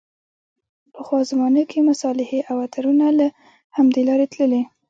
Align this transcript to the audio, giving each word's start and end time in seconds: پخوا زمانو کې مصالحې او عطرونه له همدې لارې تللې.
پخوا 0.93 1.19
زمانو 1.29 1.61
کې 1.69 1.79
مصالحې 1.89 2.39
او 2.49 2.55
عطرونه 2.65 3.07
له 3.19 3.27
همدې 3.77 4.01
لارې 4.09 4.25
تللې. 4.33 4.61